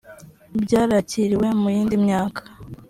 [0.63, 2.41] byarakiriwe mu yindi myaka